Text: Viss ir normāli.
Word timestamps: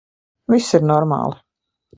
Viss 0.53 0.71
ir 0.79 0.87
normāli. 0.93 1.41